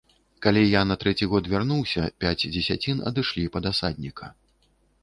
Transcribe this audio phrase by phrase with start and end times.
[0.43, 4.25] Калі я на трэці год вярнуўся, пяць дзесяцін адышлі пад асадніка.